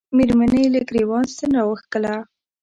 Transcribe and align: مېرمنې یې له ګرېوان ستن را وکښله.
مېرمنې 0.17 0.59
یې 0.63 0.69
له 0.73 0.81
ګرېوان 0.89 1.23
ستن 1.33 1.51
را 1.57 1.63
وکښله. 1.69 2.13